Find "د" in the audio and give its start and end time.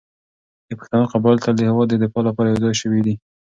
0.67-0.69, 1.57-1.61, 1.89-1.95